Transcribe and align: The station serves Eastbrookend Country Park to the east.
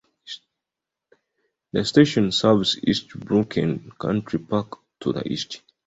The 1.73 1.85
station 1.85 2.31
serves 2.31 2.79
Eastbrookend 2.79 3.99
Country 3.99 4.39
Park 4.39 4.79
to 5.01 5.13
the 5.13 5.31
east. 5.31 5.61